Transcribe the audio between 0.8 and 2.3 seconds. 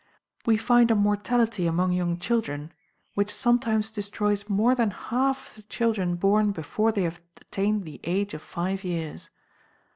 a mortality among young